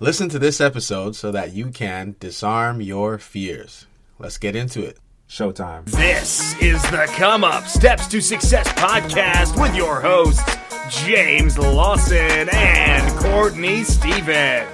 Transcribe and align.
Listen 0.00 0.28
to 0.28 0.38
this 0.38 0.60
episode 0.60 1.16
so 1.16 1.32
that 1.32 1.52
you 1.54 1.72
can 1.72 2.14
disarm 2.20 2.80
your 2.80 3.18
fears. 3.18 3.86
Let's 4.20 4.38
get 4.38 4.54
into 4.54 4.84
it. 4.84 4.96
Showtime. 5.28 5.86
This 5.86 6.56
is 6.62 6.80
the 6.84 7.10
Come 7.16 7.42
Up 7.42 7.64
Steps 7.64 8.06
to 8.06 8.20
Success 8.20 8.68
podcast 8.74 9.60
with 9.60 9.74
your 9.74 10.00
hosts, 10.00 10.56
James 10.88 11.58
Lawson 11.58 12.48
and 12.52 13.18
Courtney 13.18 13.82
Stephen. 13.82 14.68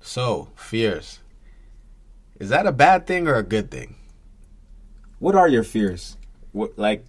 So, 0.00 0.48
fears. 0.56 1.20
Is 2.40 2.48
that 2.48 2.66
a 2.66 2.72
bad 2.72 3.06
thing 3.06 3.28
or 3.28 3.36
a 3.36 3.44
good 3.44 3.70
thing? 3.70 3.94
What 5.20 5.36
are 5.36 5.46
your 5.46 5.62
fears? 5.62 6.16
What 6.50 6.76
like? 6.76 7.04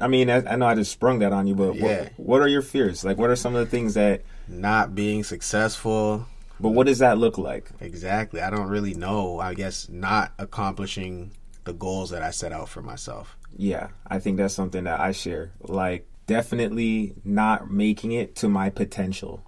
I 0.00 0.06
mean, 0.08 0.30
I, 0.30 0.36
I 0.52 0.56
know 0.56 0.66
I 0.66 0.74
just 0.74 0.92
sprung 0.92 1.18
that 1.20 1.32
on 1.32 1.46
you, 1.46 1.54
but 1.54 1.74
Yeah. 1.74 2.02
what, 2.02 2.12
what 2.16 2.40
are 2.42 2.48
your 2.48 2.62
fears? 2.62 3.04
Like, 3.04 3.18
what 3.18 3.30
are 3.30 3.36
some 3.36 3.54
of 3.54 3.60
the 3.64 3.70
things 3.70 3.94
that? 3.94 4.22
Not 4.46 4.94
being 4.94 5.24
successful. 5.24 6.26
But 6.60 6.70
what 6.70 6.86
does 6.86 6.98
that 7.00 7.18
look 7.18 7.36
like? 7.38 7.70
Exactly. 7.80 8.40
I 8.40 8.50
don't 8.50 8.68
really 8.68 8.94
know. 8.94 9.38
I 9.38 9.54
guess 9.54 9.88
not 9.88 10.32
accomplishing 10.38 11.32
the 11.64 11.72
goals 11.72 12.10
that 12.10 12.22
I 12.22 12.30
set 12.30 12.52
out 12.52 12.68
for 12.68 12.80
myself. 12.82 13.36
Yeah, 13.56 13.88
I 14.06 14.18
think 14.18 14.36
that's 14.38 14.54
something 14.54 14.84
that 14.84 15.00
I 15.00 15.12
share. 15.12 15.52
Like, 15.60 16.06
definitely 16.26 17.14
not 17.24 17.70
making 17.70 18.12
it 18.12 18.36
to 18.36 18.48
my 18.48 18.70
potential. 18.70 19.42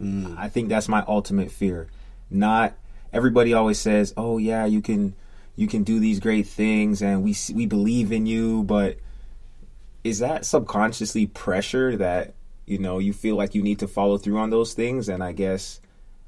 Mm. 0.00 0.36
I 0.38 0.48
think 0.48 0.68
that's 0.68 0.88
my 0.88 1.04
ultimate 1.06 1.50
fear. 1.50 1.88
Not 2.30 2.74
everybody 3.12 3.52
always 3.54 3.78
says, 3.78 4.14
"Oh 4.16 4.38
yeah, 4.38 4.64
you 4.64 4.80
can 4.80 5.14
you 5.56 5.66
can 5.66 5.82
do 5.82 5.98
these 6.00 6.20
great 6.20 6.46
things 6.46 7.02
and 7.02 7.22
we 7.22 7.34
we 7.54 7.66
believe 7.66 8.10
in 8.12 8.24
you," 8.26 8.62
but 8.64 8.96
is 10.04 10.18
that 10.20 10.44
subconsciously 10.44 11.26
pressure 11.26 11.96
that 11.96 12.34
you 12.66 12.78
know 12.78 12.98
you 12.98 13.12
feel 13.12 13.36
like 13.36 13.54
you 13.54 13.62
need 13.62 13.78
to 13.78 13.88
follow 13.88 14.18
through 14.18 14.38
on 14.38 14.50
those 14.50 14.74
things 14.74 15.08
and 15.08 15.22
I 15.22 15.32
guess 15.32 15.80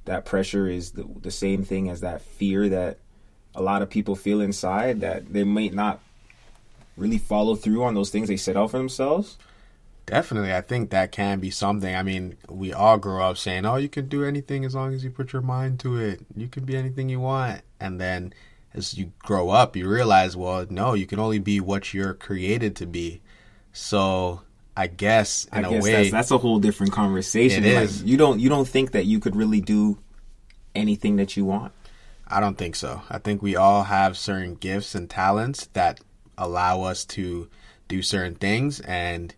that 0.05 0.25
pressure 0.25 0.69
is 0.69 0.93
the, 0.93 1.09
the 1.21 1.31
same 1.31 1.63
thing 1.63 1.89
as 1.89 2.01
that 2.01 2.21
fear 2.21 2.69
that 2.69 2.99
a 3.55 3.63
lot 3.63 3.83
of 3.83 3.91
people 3.91 4.17
feel 4.17 4.41
inside 4.41 5.01
that 5.01 5.33
they 5.33 5.45
might 5.45 5.75
not 5.75 6.01
really 6.97 7.19
follow 7.19 7.55
through 7.55 7.85
on 7.85 7.95
those 7.95 8.11
things 8.11 8.29
they 8.29 8.37
set 8.37 8.57
out 8.57 8.71
for 8.71 8.79
themselves. 8.79 9.39
Definitely, 10.05 10.53
I 10.53 10.63
think 10.63 10.91
that 10.91 11.13
can 11.13 11.39
be 11.39 11.51
something. 11.51 11.95
I 11.95 12.03
mean, 12.03 12.37
we 12.49 12.73
all 12.73 12.99
grow 12.99 13.23
up 13.23 13.39
saying, 13.39 13.65
"Oh, 13.65 13.77
you 13.77 13.89
can 13.89 14.09
do 14.09 14.25
anything 14.25 14.65
as 14.65 14.75
long 14.75 14.93
as 14.93 15.05
you 15.05 15.11
put 15.11 15.33
your 15.33 15.43
mind 15.43 15.79
to 15.81 15.97
it. 15.97 16.27
You 16.37 16.49
can 16.49 16.65
be 16.65 16.77
anything 16.77 17.09
you 17.09 17.21
want." 17.21 17.63
And 17.79 18.01
then 18.01 18.35
as 18.75 18.95
you 18.95 19.13
grow 19.21 19.51
up, 19.51 19.77
you 19.77 19.89
realize, 19.89 20.37
well, 20.37 20.67
no, 20.69 20.95
you 20.95 21.07
can 21.07 21.19
only 21.19 21.39
be 21.39 21.61
what 21.61 21.93
you're 21.93 22.15
created 22.15 22.75
to 22.77 22.87
be. 22.87 23.21
So, 23.73 24.43
I 24.77 24.87
guess 24.87 25.47
in 25.53 25.65
I 25.65 25.69
a 25.69 25.71
guess 25.71 25.83
way, 25.83 25.93
that's, 25.93 26.11
that's 26.11 26.31
a 26.31 26.39
whole 26.39 26.59
different 26.59 26.93
conversation. 26.93 27.65
It 27.65 27.75
Like, 27.75 27.85
is. 27.85 28.03
You 28.03 28.17
don't 28.17 28.41
you 28.41 28.49
don't 28.49 28.69
think 28.69 28.93
that 28.93 29.07
you 29.07 29.21
could 29.21 29.37
really 29.37 29.61
do 29.61 29.99
anything 30.75 31.17
that 31.17 31.37
you 31.37 31.45
want. 31.45 31.73
I 32.27 32.41
don't 32.41 32.57
think 32.57 32.77
so. 32.77 33.03
I 33.11 33.19
think 33.19 33.43
we 33.43 33.57
all 33.57 33.85
have 33.85 34.17
certain 34.17 34.55
gifts 34.55 34.95
and 34.95 35.09
talents 35.09 35.69
that 35.75 36.01
allow 36.39 36.83
us 36.83 37.05
to 37.05 37.49
do 37.89 38.01
certain 38.01 38.35
things. 38.35 38.81
And 38.81 39.35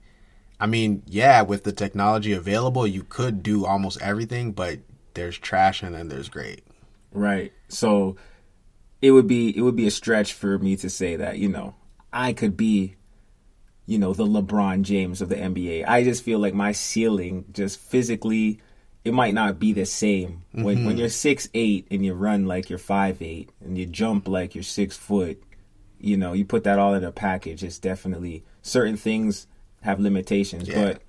I 0.61 0.67
mean, 0.67 1.03
yeah, 1.07 1.43
with 1.43 1.65
the 1.65 1.73
technology 1.73 2.33
available, 2.33 2.87
you 2.87 3.03
could 3.03 3.43
do 3.43 3.67
almost 3.67 4.01
everything, 4.01 4.53
but 4.53 4.79
there's 5.15 5.37
trash 5.37 5.83
and 5.83 5.95
then 5.95 6.09
there's 6.09 6.29
great. 6.29 6.63
Right. 7.13 7.53
So 7.69 8.17
it 9.03 9.11
would 9.11 9.27
be 9.27 9.57
it 9.57 9.63
would 9.63 9.77
be 9.77 9.87
a 9.89 9.91
stretch 9.91 10.33
for 10.33 10.59
me 10.59 10.77
to 10.77 10.89
say 10.89 11.17
that, 11.17 11.39
you 11.39 11.49
know, 11.49 11.75
I 12.13 12.33
could 12.33 12.57
be 12.57 12.95
you 13.87 13.99
know, 13.99 14.15
the 14.15 14.27
LeBron 14.27 14.83
James 14.83 15.21
of 15.21 15.29
the 15.29 15.37
NBA. 15.37 15.85
I 15.87 16.05
just 16.05 16.23
feel 16.23 16.39
like 16.39 16.55
my 16.55 16.73
ceiling 16.73 17.45
just 17.53 17.79
physically 17.79 18.61
it 19.05 19.13
might 19.13 19.35
not 19.35 19.59
be 19.59 19.73
the 19.73 19.85
same. 19.85 20.43
When 20.53 20.65
when 20.65 20.77
mm-hmm. 20.79 20.99
you're 20.99 21.09
six 21.11 21.49
eight 21.53 21.87
and 21.91 22.05
you 22.05 22.15
run 22.15 22.47
like 22.47 22.71
you're 22.71 22.79
five 22.79 23.21
eight 23.21 23.51
and 23.63 23.77
you 23.77 23.87
jump 23.87 24.27
like 24.27 24.55
you're 24.55 24.65
six 24.65 24.97
foot, 24.97 25.43
you 26.01 26.17
know, 26.17 26.33
you 26.33 26.45
put 26.45 26.65
that 26.65 26.79
all 26.79 26.95
in 26.95 27.05
a 27.05 27.13
package, 27.13 27.63
it's 27.63 27.79
definitely 27.79 28.45
certain 28.63 28.97
things 28.97 29.47
have 29.83 30.01
limitations. 30.01 30.69
Yeah. 30.69 30.85
But 30.85 31.03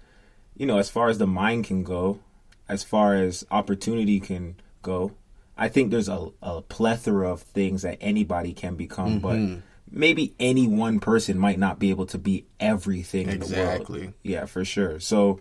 you 0.57 0.65
know, 0.65 0.77
as 0.77 0.89
far 0.89 1.07
as 1.07 1.17
the 1.17 1.27
mind 1.27 1.65
can 1.65 1.83
go, 1.83 2.19
as 2.67 2.83
far 2.83 3.15
as 3.15 3.45
opportunity 3.49 4.19
can 4.19 4.55
go, 4.81 5.13
I 5.57 5.69
think 5.69 5.91
there's 5.91 6.09
a, 6.09 6.29
a 6.41 6.61
plethora 6.61 7.31
of 7.31 7.41
things 7.41 7.83
that 7.83 7.97
anybody 8.01 8.53
can 8.53 8.75
become, 8.75 9.19
but 9.19 9.35
mm-hmm. 9.35 9.59
Maybe 9.89 10.33
any 10.39 10.67
one 10.67 10.99
person 10.99 11.37
might 11.37 11.59
not 11.59 11.79
be 11.79 11.89
able 11.89 12.05
to 12.07 12.17
be 12.17 12.45
everything 12.59 13.29
in 13.29 13.39
the 13.39 13.45
Exactly. 13.45 14.01
world. 14.01 14.13
Yeah, 14.23 14.45
for 14.45 14.65
sure. 14.65 14.99
So 14.99 15.39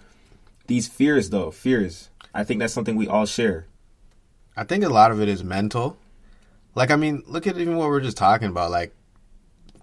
these 0.66 0.88
fears 0.88 1.31
though, 1.31 1.50
fears, 1.50 2.10
I 2.34 2.44
think 2.44 2.60
that's 2.60 2.72
something 2.72 2.97
we 2.97 3.09
all 3.09 3.27
share. 3.27 3.66
I 4.56 4.65
think 4.65 4.84
a 4.84 4.88
lot 4.88 5.10
of 5.10 5.21
it 5.21 5.28
is 5.28 5.43
mental. 5.43 5.97
Like, 6.75 6.91
I 6.91 6.97
mean, 6.97 7.22
look 7.27 7.47
at 7.47 7.56
even 7.59 7.77
what 7.77 7.88
we're 7.88 8.00
just 8.00 8.16
talking 8.16 8.49
about, 8.49 8.71
like 8.71 8.94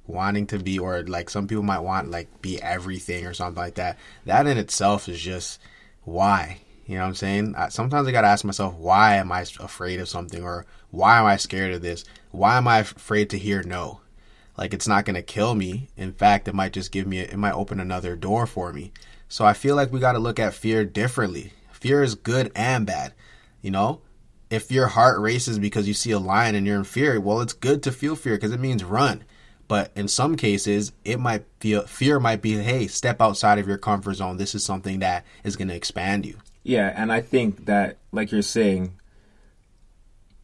wanting 0.07 0.47
to 0.47 0.59
be, 0.59 0.77
or 0.79 1.03
like 1.03 1.29
some 1.29 1.47
people 1.47 1.63
might 1.63 1.79
want, 1.79 2.11
like, 2.11 2.41
be 2.41 2.61
everything 2.61 3.25
or 3.25 3.33
something 3.33 3.61
like 3.61 3.75
that. 3.75 3.97
That 4.25 4.47
in 4.47 4.57
itself 4.57 5.07
is 5.07 5.21
just 5.21 5.59
why. 6.03 6.59
You 6.85 6.95
know 6.95 7.03
what 7.03 7.07
I'm 7.09 7.15
saying? 7.15 7.55
I, 7.55 7.69
sometimes 7.69 8.07
I 8.07 8.11
got 8.11 8.21
to 8.21 8.27
ask 8.27 8.43
myself, 8.43 8.75
why 8.75 9.15
am 9.15 9.31
I 9.31 9.41
afraid 9.41 10.01
of 10.01 10.09
something? 10.09 10.43
Or 10.43 10.65
why 10.89 11.19
am 11.19 11.25
I 11.25 11.37
scared 11.37 11.73
of 11.73 11.81
this? 11.81 12.03
Why 12.31 12.57
am 12.57 12.67
I 12.67 12.79
afraid 12.79 13.29
to 13.29 13.37
hear 13.37 13.63
no? 13.63 14.00
Like, 14.61 14.75
it's 14.75 14.87
not 14.87 15.05
going 15.05 15.15
to 15.15 15.23
kill 15.23 15.55
me. 15.55 15.89
In 15.97 16.13
fact, 16.13 16.47
it 16.47 16.53
might 16.53 16.71
just 16.71 16.91
give 16.91 17.07
me, 17.07 17.17
it 17.17 17.35
might 17.35 17.55
open 17.55 17.79
another 17.79 18.15
door 18.15 18.45
for 18.45 18.71
me. 18.71 18.91
So 19.27 19.43
I 19.43 19.53
feel 19.53 19.75
like 19.75 19.91
we 19.91 19.99
got 19.99 20.11
to 20.11 20.19
look 20.19 20.37
at 20.37 20.53
fear 20.53 20.85
differently. 20.85 21.51
Fear 21.71 22.03
is 22.03 22.13
good 22.13 22.51
and 22.55 22.85
bad. 22.85 23.13
You 23.63 23.71
know, 23.71 24.01
if 24.51 24.69
your 24.71 24.85
heart 24.85 25.19
races 25.19 25.57
because 25.57 25.87
you 25.87 25.95
see 25.95 26.11
a 26.11 26.19
lion 26.19 26.53
and 26.53 26.67
you're 26.67 26.77
in 26.77 26.83
fear, 26.83 27.19
well, 27.19 27.41
it's 27.41 27.53
good 27.53 27.81
to 27.81 27.91
feel 27.91 28.15
fear 28.15 28.35
because 28.35 28.51
it 28.51 28.59
means 28.59 28.83
run. 28.83 29.23
But 29.67 29.91
in 29.95 30.07
some 30.07 30.35
cases, 30.35 30.91
it 31.03 31.19
might 31.19 31.43
feel 31.59 31.87
fear 31.87 32.19
might 32.19 32.43
be, 32.43 32.53
hey, 32.59 32.85
step 32.85 33.19
outside 33.19 33.57
of 33.57 33.67
your 33.67 33.79
comfort 33.79 34.13
zone. 34.13 34.37
This 34.37 34.53
is 34.53 34.63
something 34.63 34.99
that 34.99 35.25
is 35.43 35.55
going 35.55 35.69
to 35.69 35.75
expand 35.75 36.23
you. 36.23 36.37
Yeah, 36.61 36.93
and 36.95 37.11
I 37.11 37.21
think 37.21 37.65
that, 37.65 37.97
like 38.11 38.31
you're 38.31 38.43
saying, 38.43 38.93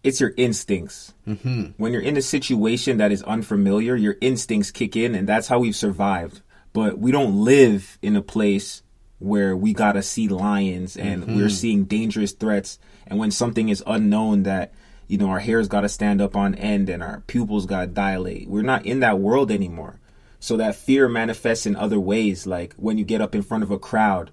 it's 0.04 0.22
your 0.22 0.34
instincts. 0.38 1.14
Mm-hmm. 1.28 1.72
When 1.78 1.92
you're 1.92 2.02
in 2.02 2.18
a 2.18 2.22
situation 2.22 2.98
that 2.98 3.12
is 3.12 3.24
unfamiliar, 3.24 3.96
your 3.96 4.16
instincts 4.22 4.72
kick 4.72 4.96
in, 4.96 5.16
and 5.16 5.28
that's 5.28 5.48
how 5.48 5.60
we've 5.60 5.76
survived. 5.76 6.42
But 6.74 7.00
we 7.00 7.12
don't 7.12 7.44
live 7.44 7.98
in 8.02 8.16
a 8.16 8.22
place 8.22 8.84
where 9.20 9.58
we 9.58 9.74
gotta 9.74 10.04
see 10.04 10.28
lions 10.28 10.96
and 10.96 11.26
we're 11.36 11.50
seeing 11.50 11.86
dangerous 11.86 12.34
threats. 12.34 12.78
And 13.08 13.18
when 13.18 13.32
something 13.32 13.70
is 13.70 13.84
unknown, 13.88 14.44
that 14.44 14.74
you 15.08 15.18
know 15.18 15.30
our 15.30 15.40
hair's 15.40 15.68
gotta 15.68 15.90
stand 15.90 16.22
up 16.22 16.36
on 16.36 16.54
end 16.54 16.88
and 16.88 17.02
our 17.02 17.24
pupils 17.26 17.66
gotta 17.66 17.88
dilate. 17.88 18.48
We're 18.48 18.62
not 18.62 18.86
in 18.86 19.00
that 19.00 19.20
world 19.20 19.50
anymore. 19.50 20.00
So 20.40 20.58
that 20.58 20.76
fear 20.76 21.10
manifests 21.10 21.66
in 21.66 21.76
other 21.76 22.00
ways, 22.00 22.46
like 22.46 22.76
when 22.76 23.00
you 23.00 23.06
get 23.06 23.22
up 23.22 23.34
in 23.34 23.42
front 23.42 23.64
of 23.64 23.72
a 23.72 23.80
crowd 23.80 24.30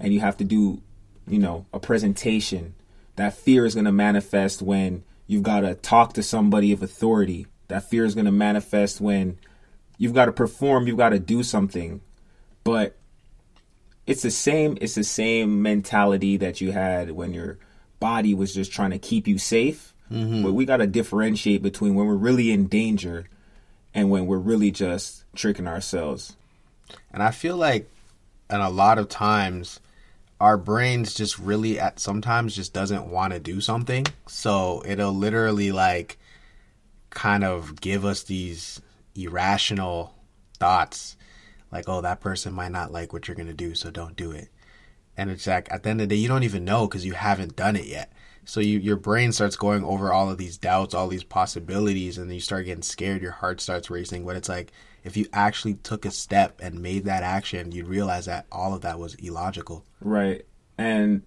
and 0.00 0.12
you 0.12 0.18
have 0.18 0.36
to 0.38 0.44
do 0.44 0.82
you 1.26 1.38
know, 1.38 1.66
a 1.72 1.80
presentation. 1.80 2.74
That 3.16 3.34
fear 3.34 3.64
is 3.64 3.74
going 3.74 3.84
to 3.84 3.92
manifest 3.92 4.62
when 4.62 5.04
you've 5.26 5.42
got 5.42 5.60
to 5.60 5.74
talk 5.74 6.14
to 6.14 6.22
somebody 6.22 6.72
of 6.72 6.82
authority. 6.82 7.46
That 7.68 7.88
fear 7.88 8.04
is 8.04 8.14
going 8.14 8.26
to 8.26 8.32
manifest 8.32 9.00
when 9.00 9.38
you've 9.98 10.14
got 10.14 10.26
to 10.26 10.32
perform, 10.32 10.86
you've 10.86 10.98
got 10.98 11.10
to 11.10 11.18
do 11.18 11.42
something. 11.42 12.00
But 12.64 12.96
it's 14.06 14.22
the 14.22 14.30
same 14.30 14.76
it's 14.80 14.94
the 14.94 15.04
same 15.04 15.62
mentality 15.62 16.36
that 16.38 16.60
you 16.60 16.72
had 16.72 17.10
when 17.12 17.32
your 17.32 17.58
body 18.00 18.34
was 18.34 18.52
just 18.54 18.72
trying 18.72 18.90
to 18.90 18.98
keep 18.98 19.26
you 19.26 19.38
safe. 19.38 19.94
Mm-hmm. 20.10 20.42
But 20.42 20.52
we 20.52 20.64
got 20.64 20.78
to 20.78 20.86
differentiate 20.86 21.62
between 21.62 21.94
when 21.94 22.06
we're 22.06 22.14
really 22.14 22.50
in 22.50 22.66
danger 22.66 23.26
and 23.94 24.10
when 24.10 24.26
we're 24.26 24.38
really 24.38 24.70
just 24.70 25.24
tricking 25.34 25.66
ourselves. 25.66 26.36
And 27.12 27.22
I 27.22 27.30
feel 27.30 27.56
like, 27.56 27.88
and 28.50 28.60
a 28.60 28.68
lot 28.68 28.98
of 28.98 29.08
times, 29.08 29.80
our 30.40 30.56
brains 30.56 31.14
just 31.14 31.38
really 31.38 31.78
at 31.78 32.00
sometimes 32.00 32.56
just 32.56 32.72
doesn't 32.72 33.06
want 33.06 33.32
to 33.32 33.38
do 33.38 33.60
something. 33.60 34.06
So 34.26 34.82
it'll 34.86 35.14
literally 35.14 35.72
like 35.72 36.18
kind 37.10 37.44
of 37.44 37.80
give 37.80 38.04
us 38.04 38.24
these 38.24 38.80
irrational 39.14 40.14
thoughts 40.58 41.16
like, 41.74 41.88
oh, 41.88 42.00
that 42.02 42.20
person 42.20 42.52
might 42.52 42.70
not 42.70 42.92
like 42.92 43.12
what 43.12 43.26
you're 43.26 43.34
going 43.34 43.48
to 43.48 43.52
do, 43.52 43.74
so 43.74 43.90
don't 43.90 44.16
do 44.16 44.30
it. 44.30 44.48
And 45.16 45.28
it's 45.28 45.46
like 45.46 45.70
at 45.72 45.82
the 45.82 45.90
end 45.90 46.00
of 46.00 46.08
the 46.08 46.14
day, 46.14 46.20
you 46.20 46.28
don't 46.28 46.44
even 46.44 46.64
know 46.64 46.86
because 46.86 47.04
you 47.04 47.14
haven't 47.14 47.56
done 47.56 47.74
it 47.74 47.86
yet. 47.86 48.12
So 48.44 48.60
you, 48.60 48.78
your 48.78 48.96
brain 48.96 49.32
starts 49.32 49.56
going 49.56 49.82
over 49.84 50.12
all 50.12 50.30
of 50.30 50.38
these 50.38 50.56
doubts, 50.56 50.94
all 50.94 51.08
these 51.08 51.24
possibilities, 51.24 52.16
and 52.16 52.28
then 52.28 52.34
you 52.34 52.40
start 52.40 52.66
getting 52.66 52.82
scared. 52.82 53.22
Your 53.22 53.32
heart 53.32 53.60
starts 53.60 53.90
racing. 53.90 54.24
But 54.24 54.36
it's 54.36 54.48
like 54.48 54.72
if 55.04 55.16
you 55.16 55.26
actually 55.32 55.74
took 55.74 56.06
a 56.06 56.10
step 56.10 56.60
and 56.62 56.80
made 56.80 57.04
that 57.04 57.22
action, 57.22 57.70
you'd 57.70 57.86
realize 57.86 58.24
that 58.24 58.46
all 58.50 58.74
of 58.74 58.80
that 58.80 58.98
was 58.98 59.14
illogical. 59.16 59.84
Right. 60.00 60.46
And 60.78 61.22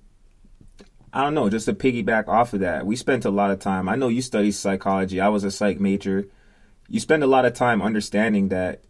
I 1.13 1.24
don't 1.24 1.35
know, 1.35 1.50
just 1.50 1.65
to 1.65 1.74
piggyback 1.74 2.27
off 2.27 2.53
of 2.53 2.62
that, 2.62 2.85
we 2.85 2.95
spent 2.95 3.24
a 3.24 3.29
lot 3.29 3.51
of 3.51 3.59
time. 3.59 3.88
I 3.88 3.95
know 3.95 4.07
you 4.07 4.21
study 4.21 4.51
psychology. 4.51 5.21
I 5.21 5.29
was 5.29 5.44
a 5.44 5.51
psych 5.51 5.79
major. 5.79 6.27
You 6.89 7.00
spend 7.00 7.24
a 7.24 7.27
lot 7.27 7.45
of 7.45 7.53
time 7.53 7.81
understanding 7.81 8.50
that 8.50 8.83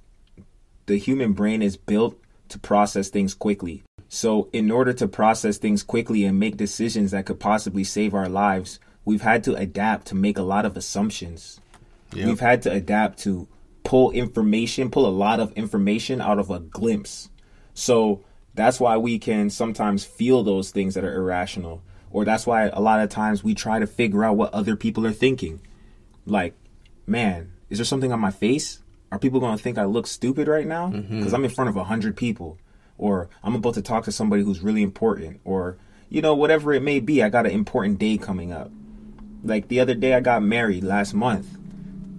the 0.86 0.98
human 0.98 1.34
brain 1.34 1.62
is 1.62 1.76
built 1.76 2.18
to 2.50 2.58
process 2.58 3.10
things 3.10 3.34
quickly. 3.34 3.84
So, 4.10 4.50
in 4.54 4.72
order 4.72 4.94
to 4.94 5.08
process 5.08 5.58
things 5.58 5.84
quickly 5.84 6.24
and 6.24 6.40
make 6.40 6.56
decisions 6.56 7.12
that 7.12 7.26
could 7.26 7.42
possibly 7.42 7.84
save 7.84 8.14
our 8.14 8.30
lives, 8.30 8.80
we've 9.04 9.22
had 9.22 9.44
to 9.44 9.56
adapt 9.56 10.08
to 10.08 10.16
make 10.16 10.38
a 10.38 10.44
lot 10.44 10.66
of 10.66 10.78
assumptions. 10.78 11.60
Yep. 12.14 12.26
We've 12.26 12.40
had 12.40 12.62
to 12.62 12.72
adapt 12.72 13.20
to 13.20 13.50
pull 13.88 14.12
information, 14.12 14.92
pull 14.92 15.08
a 15.08 15.10
lot 15.10 15.40
of 15.40 15.54
information 15.54 16.20
out 16.20 16.40
of 16.40 16.52
a 16.52 16.60
glimpse. 16.60 17.30
So, 17.74 18.26
that's 18.54 18.82
why 18.82 18.98
we 18.98 19.18
can 19.18 19.50
sometimes 19.50 20.04
feel 20.04 20.44
those 20.44 20.72
things 20.72 20.96
that 20.96 21.06
are 21.06 21.16
irrational. 21.16 21.82
Or 22.12 22.26
that's 22.26 22.46
why 22.46 22.64
a 22.64 22.82
lot 22.82 23.00
of 23.00 23.10
times 23.10 23.44
we 23.44 23.54
try 23.54 23.80
to 23.80 23.88
figure 23.88 24.26
out 24.26 24.36
what 24.36 24.54
other 24.54 24.76
people 24.76 25.06
are 25.08 25.14
thinking. 25.14 25.62
Like, 26.26 26.54
man, 27.06 27.54
is 27.70 27.78
there 27.78 27.86
something 27.86 28.12
on 28.12 28.20
my 28.20 28.32
face? 28.32 28.80
Are 29.12 29.20
people 29.20 29.40
going 29.40 29.56
to 29.56 29.64
think 29.64 29.78
I 29.78 29.86
look 29.86 30.08
stupid 30.08 30.50
right 30.50 30.68
now? 30.68 30.90
Mm-hmm. 30.90 31.20
Because 31.20 31.34
I'm 31.34 31.46
in 31.46 31.52
front 31.52 31.70
of 31.70 31.76
a 31.76 31.80
100 31.80 32.18
people. 32.18 32.58
Or 32.98 33.30
I'm 33.42 33.56
about 33.56 33.76
to 33.76 33.82
talk 33.82 34.04
to 34.06 34.12
somebody 34.12 34.44
who's 34.44 34.62
really 34.62 34.84
important. 34.84 35.40
Or, 35.46 35.78
you 36.10 36.22
know, 36.22 36.36
whatever 36.36 36.74
it 36.74 36.82
may 36.82 37.00
be, 37.00 37.24
I 37.24 37.30
got 37.30 37.46
an 37.46 37.54
important 37.54 38.00
day 38.00 38.18
coming 38.18 38.52
up. 38.52 38.70
Like 39.44 39.68
the 39.68 39.80
other 39.80 39.94
day, 39.94 40.14
I 40.14 40.20
got 40.20 40.42
married 40.42 40.84
last 40.84 41.14
month. 41.14 41.57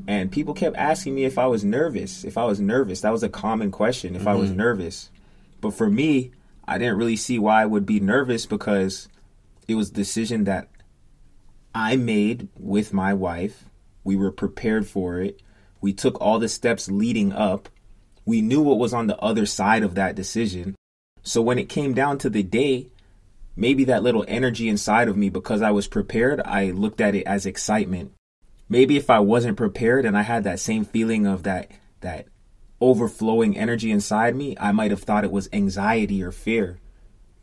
And 0.09 0.33
people 0.33 0.55
kept 0.55 0.75
asking 0.77 1.15
me 1.15 1.27
if 1.27 1.37
I 1.37 1.47
was 1.49 1.63
nervous. 1.63 2.25
If 2.25 2.39
I 2.39 2.47
was 2.47 2.59
nervous, 2.59 3.03
that 3.03 3.13
was 3.13 3.23
a 3.23 3.29
common 3.29 3.71
question. 3.71 4.17
If 4.17 4.27
I 4.27 4.35
was 4.35 4.49
mm-hmm. 4.49 4.59
nervous, 4.59 5.11
but 5.61 5.75
for 5.75 5.91
me, 5.91 6.33
I 6.67 6.79
didn't 6.79 6.97
really 6.97 7.15
see 7.15 7.39
why 7.39 7.61
I 7.61 7.67
would 7.67 7.85
be 7.85 8.01
nervous 8.01 8.47
because 8.47 9.09
it 9.69 9.75
was 9.75 9.91
a 9.91 9.95
decision 9.95 10.45
that 10.45 10.71
I 11.75 11.97
made 11.97 12.49
with 12.59 12.95
my 12.95 13.13
wife. 13.13 13.67
We 14.03 14.17
were 14.17 14.33
prepared 14.33 14.87
for 14.87 15.21
it. 15.21 15.43
We 15.83 15.93
took 15.93 16.19
all 16.23 16.39
the 16.39 16.49
steps 16.49 16.91
leading 16.91 17.35
up. 17.35 17.69
We 18.25 18.41
knew 18.41 18.63
what 18.63 18.79
was 18.79 18.95
on 18.95 19.09
the 19.09 19.19
other 19.19 19.45
side 19.45 19.83
of 19.83 19.95
that 19.97 20.15
decision. 20.15 20.75
So 21.23 21.43
when 21.43 21.59
it 21.59 21.69
came 21.69 21.93
down 21.93 22.17
to 22.19 22.31
the 22.31 22.43
day, 22.43 22.89
maybe 23.57 23.85
that 23.85 24.03
little 24.03 24.25
energy 24.27 24.71
inside 24.71 25.09
of 25.09 25.19
me, 25.19 25.29
because 25.29 25.61
I 25.61 25.71
was 25.71 25.87
prepared, 25.87 26.41
I 26.47 26.71
looked 26.71 27.03
at 27.03 27.15
it 27.15 27.25
as 27.25 27.45
excitement. 27.45 28.13
Maybe 28.69 28.97
if 28.97 29.09
I 29.09 29.21
wasn't 29.21 29.57
prepared 29.57 30.05
and 30.05 30.17
I 30.17 30.23
had 30.23 30.45
that 30.45 30.61
same 30.61 30.85
feeling 30.85 31.27
of 31.27 31.43
that 31.45 31.71
that 32.01 32.27
overflowing 32.81 33.57
energy 33.57 33.91
inside 33.91 34.37
me, 34.37 34.57
I 34.61 34.73
might 34.73 34.91
have 34.91 35.03
thought 35.03 35.25
it 35.25 35.33
was 35.33 35.49
anxiety 35.53 36.23
or 36.23 36.31
fear. 36.31 36.79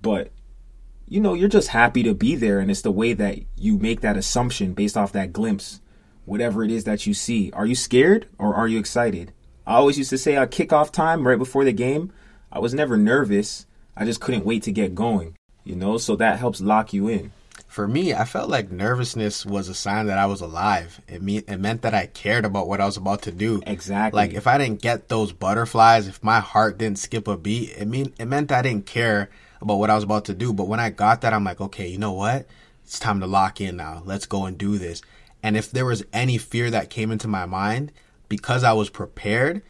But 0.01 0.31
you 1.07 1.19
know, 1.19 1.33
you're 1.33 1.49
just 1.49 1.69
happy 1.69 2.03
to 2.03 2.13
be 2.13 2.35
there 2.35 2.59
and 2.59 2.71
it's 2.71 2.81
the 2.81 2.91
way 2.91 3.13
that 3.13 3.39
you 3.55 3.77
make 3.77 4.01
that 4.01 4.17
assumption 4.17 4.73
based 4.73 4.97
off 4.97 5.11
that 5.13 5.33
glimpse. 5.33 5.81
Whatever 6.25 6.63
it 6.63 6.71
is 6.71 6.85
that 6.85 7.05
you 7.05 7.13
see. 7.13 7.51
Are 7.51 7.67
you 7.67 7.75
scared 7.75 8.27
or 8.39 8.55
are 8.55 8.67
you 8.67 8.79
excited? 8.79 9.31
I 9.67 9.75
always 9.75 9.97
used 9.97 10.09
to 10.11 10.17
say 10.17 10.35
at 10.35 10.51
kickoff 10.51 10.91
time 10.91 11.27
right 11.27 11.37
before 11.37 11.63
the 11.63 11.71
game, 11.71 12.11
I 12.51 12.59
was 12.59 12.73
never 12.73 12.97
nervous. 12.97 13.65
I 13.95 14.05
just 14.05 14.21
couldn't 14.21 14.45
wait 14.45 14.63
to 14.63 14.71
get 14.71 14.95
going. 14.95 15.35
You 15.63 15.75
know, 15.75 15.97
so 15.97 16.15
that 16.15 16.39
helps 16.39 16.61
lock 16.61 16.93
you 16.93 17.07
in. 17.07 17.31
For 17.75 17.89
me, 17.89 18.13
I 18.13 18.23
felt 18.23 18.49
like 18.49 18.71
nervousness 18.71 19.45
was 19.45 19.67
a 19.67 19.73
sign 19.73 20.05
that 20.05 20.17
I 20.17 20.27
was 20.27 20.39
alive. 20.39 21.01
It 21.09 21.21
mean 21.21 21.43
it 21.45 21.57
meant 21.57 21.81
that 21.81 21.93
I 21.93 22.05
cared 22.05 22.45
about 22.45 22.69
what 22.69 22.79
I 22.79 22.85
was 22.85 22.95
about 22.95 23.23
to 23.23 23.33
do. 23.33 23.61
Exactly. 23.67 24.15
Like 24.15 24.33
if 24.33 24.47
I 24.47 24.57
didn't 24.57 24.81
get 24.81 25.09
those 25.09 25.33
butterflies, 25.33 26.07
if 26.07 26.23
my 26.23 26.39
heart 26.39 26.77
didn't 26.77 26.99
skip 26.99 27.27
a 27.27 27.35
beat, 27.35 27.71
it 27.71 27.85
mean 27.85 28.13
it 28.17 28.27
meant 28.27 28.53
I 28.53 28.61
didn't 28.61 28.85
care 28.85 29.29
about 29.59 29.75
what 29.75 29.89
I 29.89 29.95
was 29.95 30.05
about 30.05 30.23
to 30.25 30.33
do. 30.33 30.53
But 30.53 30.69
when 30.69 30.79
I 30.79 30.89
got 30.89 31.19
that, 31.19 31.33
I'm 31.33 31.43
like, 31.43 31.59
okay, 31.59 31.89
you 31.89 31.97
know 31.97 32.13
what? 32.13 32.45
It's 32.85 32.97
time 32.97 33.19
to 33.19 33.27
lock 33.27 33.59
in 33.59 33.75
now. 33.75 34.03
Let's 34.05 34.25
go 34.25 34.45
and 34.45 34.57
do 34.57 34.77
this. 34.77 35.01
And 35.43 35.57
if 35.57 35.69
there 35.69 35.85
was 35.85 36.05
any 36.13 36.37
fear 36.37 36.71
that 36.71 36.89
came 36.89 37.11
into 37.11 37.27
my 37.27 37.45
mind, 37.45 37.91
because 38.29 38.63
I 38.63 38.71
was 38.71 38.89
prepared, 38.89 39.61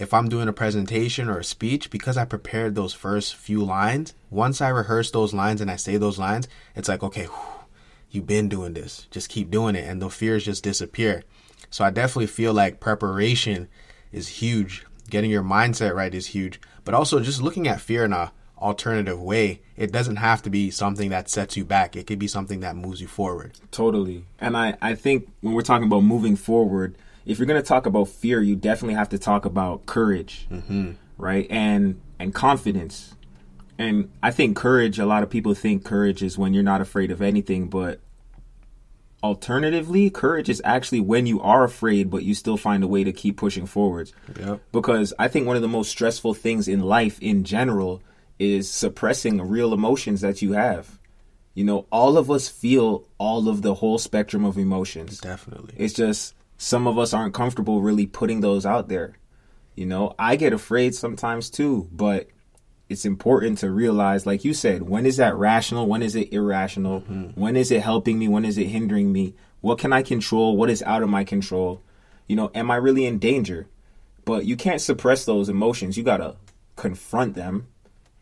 if 0.00 0.14
I'm 0.14 0.30
doing 0.30 0.48
a 0.48 0.52
presentation 0.52 1.28
or 1.28 1.40
a 1.40 1.44
speech, 1.44 1.90
because 1.90 2.16
I 2.16 2.24
prepared 2.24 2.74
those 2.74 2.94
first 2.94 3.36
few 3.36 3.62
lines, 3.62 4.14
once 4.30 4.62
I 4.62 4.70
rehearse 4.70 5.10
those 5.10 5.34
lines 5.34 5.60
and 5.60 5.70
I 5.70 5.76
say 5.76 5.98
those 5.98 6.18
lines, 6.18 6.48
it's 6.74 6.88
like, 6.88 7.02
okay, 7.02 7.26
whew, 7.26 7.66
you've 8.10 8.26
been 8.26 8.48
doing 8.48 8.72
this. 8.72 9.06
Just 9.10 9.28
keep 9.28 9.50
doing 9.50 9.76
it. 9.76 9.86
And 9.86 10.00
the 10.00 10.08
fears 10.08 10.46
just 10.46 10.64
disappear. 10.64 11.22
So 11.68 11.84
I 11.84 11.90
definitely 11.90 12.28
feel 12.28 12.54
like 12.54 12.80
preparation 12.80 13.68
is 14.10 14.28
huge. 14.28 14.86
Getting 15.10 15.30
your 15.30 15.42
mindset 15.42 15.94
right 15.94 16.14
is 16.14 16.28
huge. 16.28 16.62
But 16.86 16.94
also 16.94 17.20
just 17.20 17.42
looking 17.42 17.68
at 17.68 17.82
fear 17.82 18.06
in 18.06 18.14
a 18.14 18.32
alternative 18.56 19.20
way. 19.20 19.60
It 19.76 19.92
doesn't 19.92 20.16
have 20.16 20.40
to 20.42 20.50
be 20.50 20.70
something 20.70 21.10
that 21.10 21.28
sets 21.28 21.58
you 21.58 21.64
back. 21.66 21.94
It 21.94 22.06
could 22.06 22.18
be 22.18 22.26
something 22.26 22.60
that 22.60 22.74
moves 22.74 23.02
you 23.02 23.06
forward. 23.06 23.52
Totally. 23.70 24.24
And 24.40 24.56
I, 24.56 24.78
I 24.80 24.94
think 24.94 25.28
when 25.42 25.52
we're 25.52 25.62
talking 25.62 25.86
about 25.86 26.04
moving 26.04 26.36
forward, 26.36 26.96
if 27.26 27.38
you're 27.38 27.46
going 27.46 27.60
to 27.60 27.66
talk 27.66 27.86
about 27.86 28.08
fear, 28.08 28.40
you 28.40 28.56
definitely 28.56 28.94
have 28.94 29.10
to 29.10 29.18
talk 29.18 29.44
about 29.44 29.86
courage, 29.86 30.46
mm-hmm. 30.50 30.92
right? 31.18 31.46
And 31.50 32.00
and 32.18 32.34
confidence. 32.34 33.14
And 33.78 34.10
I 34.22 34.30
think 34.30 34.56
courage. 34.56 34.98
A 34.98 35.06
lot 35.06 35.22
of 35.22 35.30
people 35.30 35.54
think 35.54 35.84
courage 35.84 36.22
is 36.22 36.36
when 36.36 36.52
you're 36.52 36.62
not 36.62 36.80
afraid 36.80 37.10
of 37.10 37.22
anything, 37.22 37.68
but 37.68 38.00
alternatively, 39.22 40.10
courage 40.10 40.48
is 40.48 40.60
actually 40.64 41.00
when 41.00 41.26
you 41.26 41.40
are 41.40 41.64
afraid, 41.64 42.10
but 42.10 42.22
you 42.22 42.34
still 42.34 42.56
find 42.56 42.82
a 42.82 42.86
way 42.86 43.04
to 43.04 43.12
keep 43.12 43.36
pushing 43.36 43.66
forwards. 43.66 44.12
Yep. 44.38 44.60
Because 44.72 45.14
I 45.18 45.28
think 45.28 45.46
one 45.46 45.56
of 45.56 45.62
the 45.62 45.68
most 45.68 45.90
stressful 45.90 46.34
things 46.34 46.68
in 46.68 46.80
life 46.80 47.18
in 47.20 47.44
general 47.44 48.02
is 48.38 48.70
suppressing 48.70 49.40
real 49.40 49.72
emotions 49.72 50.22
that 50.22 50.42
you 50.42 50.52
have. 50.52 50.98
You 51.54 51.64
know, 51.64 51.86
all 51.90 52.16
of 52.16 52.30
us 52.30 52.48
feel 52.48 53.04
all 53.18 53.48
of 53.48 53.62
the 53.62 53.74
whole 53.74 53.98
spectrum 53.98 54.44
of 54.44 54.56
emotions. 54.56 55.18
Definitely. 55.18 55.74
It's 55.76 55.94
just 55.94 56.34
some 56.62 56.86
of 56.86 56.98
us 56.98 57.14
aren't 57.14 57.32
comfortable 57.32 57.80
really 57.80 58.04
putting 58.04 58.42
those 58.42 58.66
out 58.66 58.86
there. 58.88 59.14
You 59.76 59.86
know, 59.86 60.14
I 60.18 60.36
get 60.36 60.52
afraid 60.52 60.94
sometimes 60.94 61.48
too, 61.48 61.88
but 61.90 62.28
it's 62.90 63.06
important 63.06 63.56
to 63.58 63.70
realize, 63.70 64.26
like 64.26 64.44
you 64.44 64.52
said, 64.52 64.82
when 64.82 65.06
is 65.06 65.16
that 65.16 65.34
rational? 65.36 65.86
When 65.86 66.02
is 66.02 66.14
it 66.14 66.34
irrational? 66.34 67.00
Mm-hmm. 67.00 67.40
When 67.40 67.56
is 67.56 67.70
it 67.70 67.80
helping 67.80 68.18
me? 68.18 68.28
When 68.28 68.44
is 68.44 68.58
it 68.58 68.66
hindering 68.66 69.10
me? 69.10 69.34
What 69.62 69.78
can 69.78 69.94
I 69.94 70.02
control? 70.02 70.54
What 70.54 70.68
is 70.68 70.82
out 70.82 71.02
of 71.02 71.08
my 71.08 71.24
control? 71.24 71.80
You 72.26 72.36
know, 72.36 72.50
am 72.54 72.70
I 72.70 72.76
really 72.76 73.06
in 73.06 73.18
danger? 73.18 73.66
But 74.26 74.44
you 74.44 74.54
can't 74.54 74.82
suppress 74.82 75.24
those 75.24 75.48
emotions. 75.48 75.96
You 75.96 76.02
got 76.02 76.18
to 76.18 76.36
confront 76.76 77.36
them, 77.36 77.68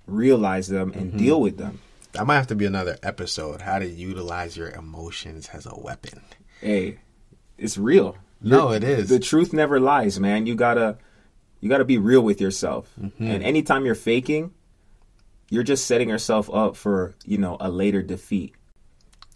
realize 0.07 0.69
them, 0.69 0.93
and 0.93 1.09
mm-hmm. 1.09 1.19
deal 1.19 1.41
with 1.41 1.59
them. 1.59 1.81
That 2.13 2.25
might 2.25 2.37
have 2.37 2.47
to 2.47 2.55
be 2.55 2.67
another 2.67 2.99
episode. 3.03 3.63
How 3.63 3.81
to 3.81 3.87
utilize 3.87 4.57
your 4.57 4.71
emotions 4.71 5.49
as 5.53 5.67
a 5.67 5.75
weapon. 5.77 6.23
Hey, 6.61 7.01
it's 7.57 7.77
real. 7.77 8.17
No, 8.41 8.71
it 8.71 8.85
is. 8.85 9.09
the 9.09 9.19
truth 9.19 9.53
never 9.53 9.81
lies, 9.81 10.21
man. 10.21 10.47
You 10.47 10.55
gotta 10.55 10.99
you 11.61 11.69
gotta 11.69 11.85
be 11.85 11.99
real 11.99 12.21
with 12.21 12.41
yourself. 12.41 12.93
Mm-hmm. 13.01 13.25
And 13.25 13.43
anytime 13.43 13.85
you're 13.85 13.95
faking, 13.95 14.53
you're 15.51 15.63
just 15.63 15.87
setting 15.87 16.09
yourself 16.09 16.53
up 16.53 16.77
for, 16.77 17.15
you 17.25 17.39
know, 17.39 17.57
a 17.61 17.71
later 17.71 18.03
defeat. 18.03 18.55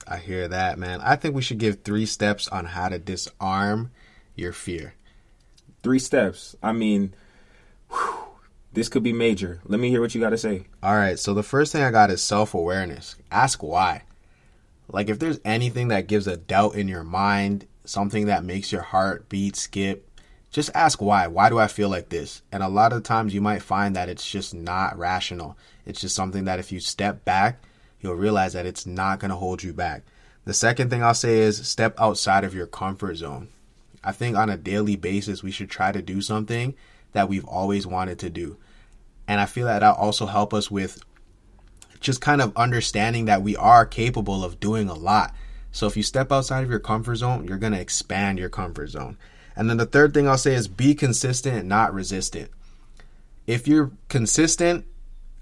I 0.07 0.19
hear 0.19 0.49
that, 0.49 0.79
man. 0.79 1.01
I 1.01 1.17
think 1.17 1.35
we 1.35 1.43
should 1.43 1.59
give 1.59 1.83
three 1.83 2.07
steps 2.07 2.49
on 2.49 2.67
how 2.67 2.89
to 2.89 2.99
disarm 2.99 3.91
your 4.35 4.53
fear. 4.53 4.95
Three 5.83 5.99
steps. 5.99 6.55
I 6.63 6.73
mean, 6.73 7.15
whew, 7.91 8.15
this 8.73 8.89
could 8.89 9.03
be 9.03 9.13
major. 9.13 9.61
Let 9.65 9.81
me 9.81 9.91
hear 9.91 10.01
what 10.01 10.15
you 10.15 10.21
gotta 10.21 10.39
say. 10.39 10.65
All 10.83 10.95
right, 10.95 11.19
so 11.19 11.35
the 11.35 11.43
first 11.43 11.73
thing 11.73 11.83
I 11.83 11.91
got 11.91 12.11
is 12.11 12.23
self 12.23 12.55
awareness. 12.55 13.17
Ask 13.31 13.63
why. 13.63 14.03
Like, 14.89 15.09
if 15.09 15.19
there's 15.19 15.41
anything 15.45 15.89
that 15.89 16.07
gives 16.07 16.27
a 16.27 16.37
doubt 16.37 16.75
in 16.75 16.89
your 16.89 17.05
mind, 17.05 17.67
something 17.85 18.27
that 18.27 18.45
makes 18.45 18.73
your 18.73 18.83
heart 18.83 19.29
beat, 19.29 19.57
skip, 19.57 20.09
just 20.51 20.71
ask 20.75 21.01
why. 21.01 21.27
Why 21.29 21.49
do 21.49 21.59
I 21.59 21.67
feel 21.67 21.89
like 21.89 22.11
this? 22.11 22.43
And 22.53 22.63
a 22.63 22.69
lot 22.69 22.93
of 22.93 23.03
times 23.03 23.33
you 23.33 23.41
might 23.41 23.63
find 23.63 23.97
that 23.97 24.09
it's 24.09 24.29
just 24.29 24.53
not 24.55 24.99
rational. 24.99 25.57
It's 25.87 26.01
just 26.01 26.15
something 26.15 26.45
that 26.45 26.59
if 26.59 26.71
you 26.71 26.79
step 26.79 27.25
back, 27.25 27.63
you'll 28.01 28.15
realize 28.15 28.53
that 28.53 28.67
it's 28.67 28.87
not 28.87 29.19
going 29.19 29.31
to 29.31 29.37
hold 29.37 29.63
you 29.63 29.73
back. 29.73 30.03
The 30.45 30.53
second 30.53 30.91
thing 30.91 31.03
I'll 31.03 31.15
say 31.15 31.39
is 31.39 31.67
step 31.67 31.95
outside 31.99 32.45
of 32.45 32.55
your 32.55 32.67
comfort 32.67 33.15
zone. 33.15 33.49
I 34.05 34.13
think 34.13 34.37
on 34.37 34.51
a 34.51 34.57
daily 34.57 34.97
basis, 34.97 35.43
we 35.43 35.53
should 35.53 35.71
try 35.71 35.93
to 35.93 36.03
do 36.03 36.21
something 36.21 36.75
that 37.13 37.29
we've 37.29 37.45
always 37.45 37.87
wanted 37.87 38.19
to 38.21 38.31
do. 38.31 38.59
And 39.29 39.41
I 39.41 39.47
feel 39.47 39.67
that 39.67 39.79
that 39.81 39.97
also 39.97 40.27
help 40.27 40.53
us 40.53 40.71
with 40.71 41.03
just 42.01 42.21
kind 42.21 42.43
of 42.43 42.57
understanding 42.57 43.27
that 43.27 43.43
we 43.43 43.57
are 43.57 43.87
capable 43.87 44.45
of 44.45 44.61
doing 44.61 44.89
a 44.89 44.95
lot. 44.95 45.35
So 45.73 45.87
if 45.87 45.97
you 45.97 46.03
step 46.03 46.31
outside 46.31 46.63
of 46.63 46.71
your 46.71 46.79
comfort 46.79 47.17
zone, 47.17 47.47
you're 47.49 47.59
going 47.59 47.73
to 47.73 47.81
expand 47.81 48.39
your 48.39 48.51
comfort 48.51 48.89
zone. 48.89 49.17
And 49.57 49.69
then 49.69 49.79
the 49.79 49.87
third 49.87 50.15
thing 50.15 50.29
I'll 50.29 50.39
say 50.39 50.55
is 50.55 50.69
be 50.69 50.95
consistent 50.95 51.57
and 51.57 51.69
not 51.69 51.93
resistant. 51.93 52.51
If 53.47 53.67
you're 53.67 53.91
consistent, 54.09 54.85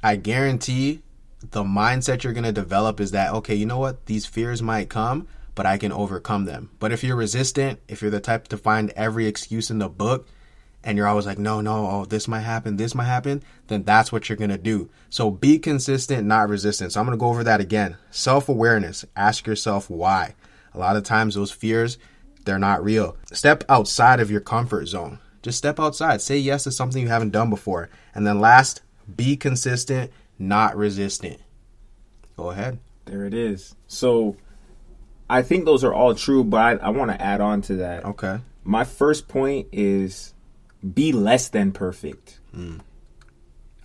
I 0.03 0.17
guarantee 0.17 1.03
the 1.51 1.65
mindset 1.65 2.23
you're 2.23 2.33
going 2.33 2.45
to 2.45 2.53
develop 2.53 3.01
is 3.01 3.11
that, 3.11 3.33
okay, 3.35 3.55
you 3.55 3.67
know 3.67 3.79
what? 3.79 4.07
These 4.07 4.27
fears 4.27 4.63
might 4.63 4.89
come, 4.89 5.27
but 5.55 5.67
I 5.67 5.79
can 5.79 5.93
overcome 5.93 6.45
them. 6.45 6.71
But 6.79 6.93
if 6.93 7.03
you're 7.05 7.17
resistant, 7.17 7.81
if 7.89 8.03
you're 8.03 8.11
the 8.11 8.21
type 8.21 8.49
to 8.49 8.57
find 8.57 8.91
every 8.91 9.27
excuse 9.27 9.71
in 9.71 9.79
the 9.79 9.89
book, 9.89 10.29
and 10.83 10.97
you're 10.97 11.07
always 11.07 11.27
like, 11.27 11.39
no, 11.39 11.61
no, 11.61 11.87
oh, 11.87 12.05
this 12.05 12.27
might 12.27 12.41
happen, 12.41 12.77
this 12.77 12.95
might 12.95 13.05
happen, 13.05 13.43
then 13.67 13.83
that's 13.83 14.11
what 14.11 14.29
you're 14.29 14.39
gonna 14.39 14.59
do. 14.59 14.89
So 15.11 15.31
be 15.31 15.59
consistent, 15.59 16.27
not 16.27 16.49
resistant. 16.49 16.93
So 16.93 17.01
I'm 17.01 17.07
gonna 17.07 17.17
go 17.17 17.29
over 17.29 17.45
that 17.45 17.61
again. 17.61 17.97
Self 18.11 18.49
awareness. 18.49 19.05
Ask 19.15 19.47
yourself 19.47 19.91
why. 19.91 20.35
A 20.75 20.79
lot 20.79 20.97
of 20.97 21.05
times 21.05 21.35
those 21.35 21.51
fears, 21.51 21.99
they're 22.45 22.59
not 22.59 22.83
real. 22.83 23.17
Step 23.33 23.65
outside 23.69 24.21
of 24.21 24.31
your 24.31 24.41
comfort 24.41 24.87
zone. 24.87 25.19
Just 25.43 25.59
step 25.59 25.81
outside. 25.81 26.21
Say 26.21 26.39
yes 26.39 26.65
to 26.65 26.71
something 26.71 27.03
you 27.03 27.09
haven't 27.09 27.31
done 27.31 27.51
before. 27.51 27.91
And 28.15 28.27
then 28.27 28.41
last, 28.41 28.83
be 29.17 29.37
consistent, 29.37 30.11
not 30.39 30.77
resistant. 30.77 31.39
Go 32.37 32.51
ahead. 32.51 32.79
There 33.07 33.25
it 33.25 33.35
is. 33.35 33.75
So 33.87 34.37
I 35.29 35.43
think 35.43 35.65
those 35.65 35.85
are 35.85 35.93
all 35.93 36.15
true, 36.15 36.45
but 36.45 36.59
I, 36.59 36.87
I 36.87 36.89
want 36.91 37.11
to 37.11 37.21
add 37.21 37.41
on 37.41 37.63
to 37.63 37.77
that. 37.77 38.05
Okay. 38.05 38.41
My 38.65 38.85
first 38.85 39.29
point 39.29 39.69
is 39.73 40.35
be 40.95 41.13
less 41.13 41.49
than 41.49 41.73
perfect. 41.73 42.41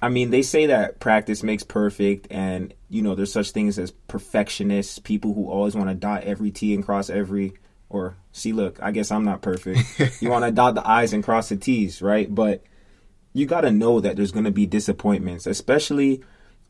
I 0.01 0.09
mean, 0.09 0.29
they 0.29 0.41
say 0.41 0.67
that 0.67 0.99
practice 0.99 1.41
makes 1.41 1.63
perfect, 1.63 2.27
and 2.29 2.73
you 2.89 3.01
know, 3.01 3.15
there's 3.15 3.31
such 3.31 3.51
things 3.51 3.79
as 3.79 3.91
perfectionists, 3.91 4.99
people 4.99 5.33
who 5.33 5.49
always 5.49 5.75
want 5.75 5.89
to 5.89 5.95
dot 5.95 6.23
every 6.23 6.51
T 6.51 6.73
and 6.73 6.85
cross 6.85 7.09
every. 7.09 7.53
Or 7.89 8.17
see, 8.31 8.51
look, 8.51 8.81
I 8.81 8.91
guess 8.91 9.11
I'm 9.11 9.23
not 9.23 9.41
perfect. 9.41 9.79
you 10.21 10.29
want 10.29 10.45
to 10.45 10.51
dot 10.51 10.75
the 10.75 10.87
I's 10.87 11.13
and 11.13 11.23
cross 11.23 11.49
the 11.49 11.55
T's, 11.55 12.01
right? 12.01 12.33
But 12.33 12.63
you 13.33 13.45
got 13.45 13.61
to 13.61 13.71
know 13.71 13.99
that 13.99 14.15
there's 14.15 14.31
going 14.31 14.45
to 14.45 14.51
be 14.51 14.65
disappointments, 14.65 15.45
especially 15.45 16.23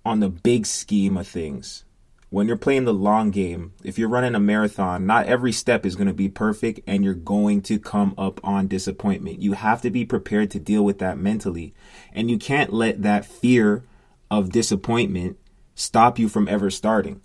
on 0.05 0.19
the 0.19 0.29
big 0.29 0.65
scheme 0.65 1.17
of 1.17 1.27
things. 1.27 1.83
When 2.29 2.47
you're 2.47 2.57
playing 2.57 2.85
the 2.85 2.93
long 2.93 3.31
game, 3.31 3.73
if 3.83 3.97
you're 3.97 4.09
running 4.09 4.35
a 4.35 4.39
marathon, 4.39 5.05
not 5.05 5.27
every 5.27 5.51
step 5.51 5.85
is 5.85 5.95
going 5.95 6.07
to 6.07 6.13
be 6.13 6.27
perfect 6.27 6.79
and 6.87 7.03
you're 7.03 7.13
going 7.13 7.61
to 7.63 7.79
come 7.79 8.13
up 8.17 8.41
on 8.43 8.67
disappointment. 8.67 9.41
You 9.41 9.53
have 9.53 9.81
to 9.83 9.91
be 9.91 10.05
prepared 10.05 10.51
to 10.51 10.59
deal 10.59 10.83
with 10.83 10.99
that 10.99 11.17
mentally. 11.17 11.73
And 12.13 12.29
you 12.29 12.37
can't 12.37 12.73
let 12.73 13.03
that 13.03 13.25
fear 13.25 13.83
of 14.31 14.51
disappointment 14.51 15.37
stop 15.75 16.17
you 16.17 16.27
from 16.27 16.47
ever 16.47 16.69
starting. 16.69 17.21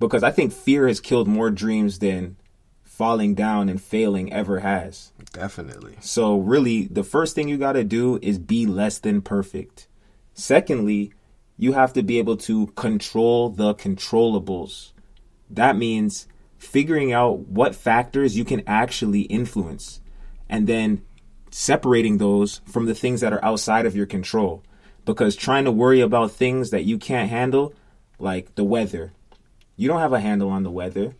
Because 0.00 0.22
I 0.22 0.30
think 0.30 0.52
fear 0.52 0.88
has 0.88 1.00
killed 1.00 1.28
more 1.28 1.50
dreams 1.50 2.00
than 2.00 2.36
falling 2.82 3.34
down 3.34 3.68
and 3.68 3.80
failing 3.80 4.32
ever 4.32 4.60
has. 4.60 5.12
Definitely. 5.32 5.96
So, 6.00 6.38
really, 6.38 6.86
the 6.86 7.04
first 7.04 7.34
thing 7.34 7.48
you 7.48 7.56
got 7.56 7.72
to 7.72 7.84
do 7.84 8.18
is 8.22 8.38
be 8.38 8.66
less 8.66 8.98
than 8.98 9.22
perfect. 9.22 9.88
Secondly, 10.32 11.12
you 11.56 11.72
have 11.72 11.92
to 11.92 12.02
be 12.02 12.18
able 12.18 12.36
to 12.36 12.66
control 12.68 13.50
the 13.50 13.74
controllables. 13.74 14.92
That 15.50 15.76
means 15.76 16.26
figuring 16.58 17.12
out 17.12 17.40
what 17.40 17.74
factors 17.74 18.36
you 18.36 18.44
can 18.44 18.62
actually 18.66 19.22
influence 19.22 20.00
and 20.48 20.66
then 20.66 21.02
separating 21.50 22.18
those 22.18 22.60
from 22.66 22.86
the 22.86 22.94
things 22.94 23.20
that 23.20 23.32
are 23.32 23.44
outside 23.44 23.86
of 23.86 23.94
your 23.94 24.06
control. 24.06 24.62
Because 25.04 25.36
trying 25.36 25.64
to 25.66 25.70
worry 25.70 26.00
about 26.00 26.32
things 26.32 26.70
that 26.70 26.84
you 26.84 26.98
can't 26.98 27.30
handle, 27.30 27.74
like 28.18 28.54
the 28.54 28.64
weather, 28.64 29.12
you 29.76 29.86
don't 29.88 30.00
have 30.00 30.12
a 30.12 30.20
handle 30.20 30.50
on 30.50 30.62
the 30.62 30.70
weather. 30.70 31.14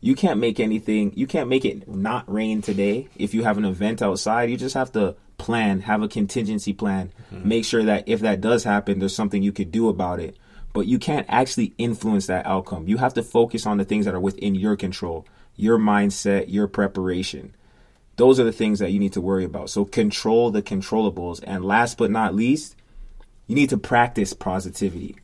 You 0.00 0.14
can't 0.14 0.40
make 0.40 0.60
anything, 0.60 1.12
you 1.16 1.26
can't 1.26 1.48
make 1.48 1.64
it 1.64 1.88
not 1.88 2.30
rain 2.32 2.62
today 2.62 3.08
if 3.16 3.34
you 3.34 3.44
have 3.44 3.58
an 3.58 3.64
event 3.64 4.02
outside. 4.02 4.50
You 4.50 4.56
just 4.56 4.74
have 4.74 4.92
to 4.92 5.16
plan, 5.38 5.80
have 5.80 6.02
a 6.02 6.08
contingency 6.08 6.72
plan, 6.72 7.12
mm-hmm. 7.32 7.48
make 7.48 7.64
sure 7.64 7.84
that 7.84 8.04
if 8.06 8.20
that 8.20 8.40
does 8.40 8.64
happen, 8.64 8.98
there's 8.98 9.14
something 9.14 9.42
you 9.42 9.52
could 9.52 9.72
do 9.72 9.88
about 9.88 10.20
it. 10.20 10.36
But 10.74 10.86
you 10.86 10.98
can't 10.98 11.26
actually 11.28 11.72
influence 11.78 12.26
that 12.26 12.46
outcome. 12.46 12.88
You 12.88 12.98
have 12.98 13.14
to 13.14 13.22
focus 13.22 13.66
on 13.66 13.78
the 13.78 13.84
things 13.84 14.04
that 14.04 14.14
are 14.14 14.20
within 14.20 14.54
your 14.54 14.76
control, 14.76 15.26
your 15.56 15.78
mindset, 15.78 16.46
your 16.48 16.68
preparation. 16.68 17.54
Those 18.16 18.38
are 18.38 18.44
the 18.44 18.52
things 18.52 18.80
that 18.80 18.90
you 18.90 18.98
need 18.98 19.14
to 19.14 19.20
worry 19.20 19.44
about. 19.44 19.70
So 19.70 19.84
control 19.84 20.50
the 20.50 20.62
controllables. 20.62 21.42
And 21.42 21.64
last 21.64 21.96
but 21.96 22.10
not 22.10 22.34
least, 22.34 22.76
you 23.46 23.54
need 23.54 23.70
to 23.70 23.78
practice 23.78 24.34
positivity. 24.34 25.16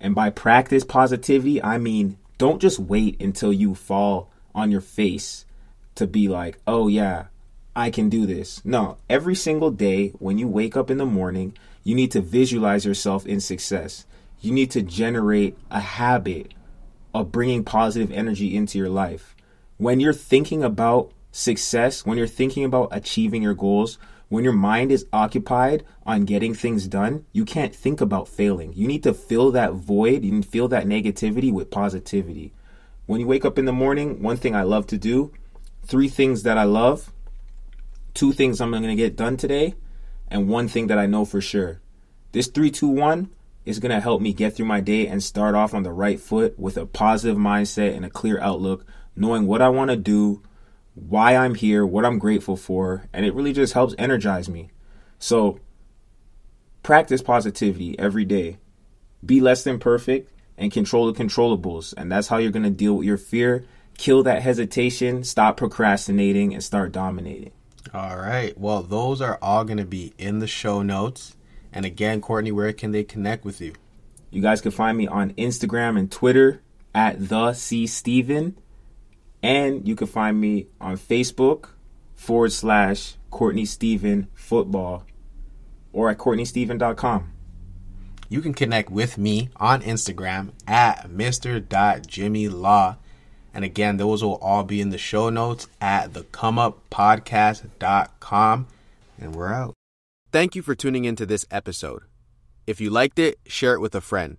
And 0.00 0.14
by 0.14 0.30
practice 0.30 0.84
positivity, 0.84 1.62
I 1.62 1.78
mean 1.78 2.16
don't 2.38 2.60
just 2.60 2.78
wait 2.78 3.20
until 3.20 3.52
you 3.52 3.74
fall 3.74 4.30
on 4.54 4.70
your 4.70 4.80
face 4.80 5.44
to 5.94 6.06
be 6.06 6.28
like, 6.28 6.58
oh 6.66 6.88
yeah, 6.88 7.26
I 7.76 7.90
can 7.90 8.08
do 8.08 8.24
this. 8.24 8.64
No, 8.64 8.96
every 9.10 9.34
single 9.34 9.70
day 9.70 10.08
when 10.18 10.38
you 10.38 10.48
wake 10.48 10.78
up 10.78 10.90
in 10.90 10.96
the 10.96 11.04
morning, 11.04 11.54
you 11.84 11.94
need 11.94 12.10
to 12.12 12.22
visualize 12.22 12.86
yourself 12.86 13.26
in 13.26 13.38
success. 13.38 14.06
You 14.40 14.52
need 14.52 14.70
to 14.70 14.82
generate 14.82 15.58
a 15.70 15.80
habit 15.80 16.54
of 17.14 17.30
bringing 17.30 17.64
positive 17.64 18.10
energy 18.10 18.56
into 18.56 18.78
your 18.78 18.88
life. 18.88 19.36
When 19.76 20.00
you're 20.00 20.14
thinking 20.14 20.64
about 20.64 21.12
success, 21.32 22.06
when 22.06 22.16
you're 22.16 22.26
thinking 22.26 22.64
about 22.64 22.88
achieving 22.92 23.42
your 23.42 23.54
goals, 23.54 23.98
when 24.28 24.42
your 24.42 24.54
mind 24.54 24.90
is 24.90 25.06
occupied 25.12 25.84
on 26.06 26.24
getting 26.24 26.54
things 26.54 26.88
done, 26.88 27.26
you 27.32 27.44
can't 27.44 27.76
think 27.76 28.00
about 28.00 28.26
failing. 28.26 28.72
You 28.72 28.88
need 28.88 29.02
to 29.02 29.12
fill 29.12 29.50
that 29.52 29.74
void, 29.74 30.24
you 30.24 30.32
need 30.32 30.44
to 30.44 30.48
fill 30.48 30.68
that 30.68 30.86
negativity 30.86 31.52
with 31.52 31.70
positivity. 31.70 32.54
When 33.04 33.20
you 33.20 33.26
wake 33.26 33.44
up 33.44 33.58
in 33.58 33.66
the 33.66 33.72
morning, 33.72 34.22
one 34.22 34.38
thing 34.38 34.56
I 34.56 34.62
love 34.62 34.86
to 34.88 34.98
do, 34.98 35.30
three 35.84 36.08
things 36.08 36.42
that 36.42 36.56
I 36.56 36.64
love, 36.64 37.12
two 38.16 38.32
things 38.32 38.60
I'm 38.60 38.70
going 38.70 38.82
to 38.82 38.96
get 38.96 39.14
done 39.14 39.36
today, 39.36 39.74
and 40.28 40.48
one 40.48 40.66
thing 40.66 40.88
that 40.88 40.98
I 40.98 41.06
know 41.06 41.24
for 41.24 41.40
sure. 41.40 41.80
This 42.32 42.48
321 42.48 43.30
is 43.64 43.78
going 43.78 43.92
to 43.94 44.00
help 44.00 44.20
me 44.20 44.32
get 44.32 44.56
through 44.56 44.66
my 44.66 44.80
day 44.80 45.06
and 45.06 45.22
start 45.22 45.54
off 45.54 45.74
on 45.74 45.82
the 45.82 45.92
right 45.92 46.18
foot 46.18 46.58
with 46.58 46.76
a 46.76 46.86
positive 46.86 47.36
mindset 47.36 47.94
and 47.94 48.04
a 48.04 48.10
clear 48.10 48.40
outlook, 48.40 48.86
knowing 49.14 49.46
what 49.46 49.62
I 49.62 49.68
want 49.68 49.90
to 49.90 49.96
do, 49.96 50.42
why 50.94 51.36
I'm 51.36 51.54
here, 51.54 51.84
what 51.84 52.04
I'm 52.04 52.18
grateful 52.18 52.56
for, 52.56 53.06
and 53.12 53.26
it 53.26 53.34
really 53.34 53.52
just 53.52 53.74
helps 53.74 53.94
energize 53.98 54.48
me. 54.48 54.70
So, 55.18 55.60
practice 56.82 57.22
positivity 57.22 57.98
every 57.98 58.24
day. 58.24 58.58
Be 59.24 59.40
less 59.40 59.62
than 59.64 59.78
perfect 59.78 60.32
and 60.56 60.72
control 60.72 61.10
the 61.12 61.18
controllables. 61.18 61.92
And 61.96 62.10
that's 62.10 62.28
how 62.28 62.38
you're 62.38 62.52
going 62.52 62.62
to 62.62 62.70
deal 62.70 62.94
with 62.94 63.06
your 63.06 63.18
fear, 63.18 63.66
kill 63.98 64.22
that 64.22 64.42
hesitation, 64.42 65.24
stop 65.24 65.56
procrastinating, 65.56 66.54
and 66.54 66.62
start 66.62 66.92
dominating. 66.92 67.52
All 67.94 68.16
right. 68.16 68.56
Well, 68.58 68.82
those 68.82 69.20
are 69.20 69.38
all 69.40 69.64
going 69.64 69.78
to 69.78 69.84
be 69.84 70.12
in 70.18 70.40
the 70.40 70.46
show 70.46 70.82
notes. 70.82 71.36
And 71.72 71.84
again, 71.84 72.20
Courtney, 72.20 72.52
where 72.52 72.72
can 72.72 72.92
they 72.92 73.04
connect 73.04 73.44
with 73.44 73.60
you? 73.60 73.74
You 74.30 74.42
guys 74.42 74.60
can 74.60 74.70
find 74.70 74.96
me 74.98 75.06
on 75.06 75.32
Instagram 75.34 75.98
and 75.98 76.10
Twitter 76.10 76.62
at 76.94 77.28
the 77.28 77.52
C 77.52 77.86
Stephen. 77.86 78.58
And 79.42 79.86
you 79.86 79.94
can 79.94 80.06
find 80.06 80.40
me 80.40 80.66
on 80.80 80.96
Facebook 80.96 81.68
forward 82.14 82.52
slash 82.52 83.14
Courtney 83.30 83.66
Stephen 83.66 84.28
Football 84.34 85.04
or 85.92 86.10
at 86.10 86.18
CourtneyStephen.com. 86.18 87.32
You 88.28 88.40
can 88.40 88.54
connect 88.54 88.90
with 88.90 89.18
me 89.18 89.50
on 89.56 89.82
Instagram 89.82 90.50
at 90.66 91.08
Mr.JimmyLaw. 91.08 92.96
And 93.56 93.64
again, 93.64 93.96
those 93.96 94.22
will 94.22 94.38
all 94.42 94.62
be 94.64 94.82
in 94.82 94.90
the 94.90 94.98
show 94.98 95.30
notes 95.30 95.66
at 95.80 96.12
thecomeuppodcast.com. 96.12 98.66
And 99.18 99.34
we're 99.34 99.50
out. 99.50 99.72
Thank 100.30 100.54
you 100.54 100.60
for 100.60 100.74
tuning 100.74 101.06
into 101.06 101.24
this 101.24 101.46
episode. 101.50 102.02
If 102.66 102.82
you 102.82 102.90
liked 102.90 103.18
it, 103.18 103.38
share 103.46 103.72
it 103.72 103.80
with 103.80 103.94
a 103.94 104.02
friend. 104.02 104.36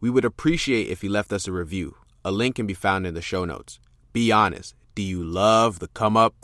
We 0.00 0.10
would 0.10 0.24
appreciate 0.24 0.86
if 0.86 1.02
you 1.02 1.10
left 1.10 1.32
us 1.32 1.48
a 1.48 1.52
review. 1.52 1.96
A 2.24 2.30
link 2.30 2.54
can 2.54 2.68
be 2.68 2.74
found 2.74 3.04
in 3.04 3.14
the 3.14 3.20
show 3.20 3.44
notes. 3.44 3.80
Be 4.12 4.30
honest. 4.30 4.76
Do 4.94 5.02
you 5.02 5.24
love 5.24 5.80
the 5.80 5.88
come 5.88 6.16
up? 6.16 6.36